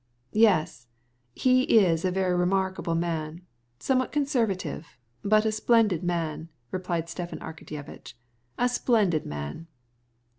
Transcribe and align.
"Yes, 0.33 0.87
he's 1.35 2.03
a 2.05 2.09
very 2.09 2.33
remarkable 2.35 2.95
man; 2.95 3.41
rather 3.87 4.05
a 4.05 4.07
conservative, 4.07 4.97
but 5.23 5.45
a 5.45 5.51
splendid 5.51 6.03
man," 6.03 6.49
observed 6.73 7.07
Stepan 7.07 7.37
Arkadyevitch, 7.37 8.15
"a 8.57 8.67
splendid 8.67 9.27
man." 9.27 9.67